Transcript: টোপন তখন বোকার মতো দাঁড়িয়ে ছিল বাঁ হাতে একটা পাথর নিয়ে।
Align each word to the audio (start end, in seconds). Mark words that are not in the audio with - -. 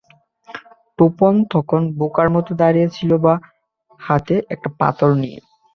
টোপন 0.99 1.33
তখন 1.53 1.81
বোকার 1.99 2.27
মতো 2.35 2.51
দাঁড়িয়ে 2.61 2.87
ছিল 2.95 3.11
বাঁ 3.23 3.37
হাতে 3.99 4.35
একটা 4.53 4.69
পাথর 4.79 5.09
নিয়ে। 5.21 5.39